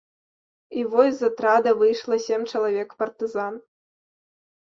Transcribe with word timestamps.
І 0.83 0.85
вось 0.93 1.17
з 1.19 1.27
атрада 1.31 1.73
выйшла 1.81 2.15
сем 2.27 2.41
чалавек 2.51 2.89
партызан. 3.01 3.53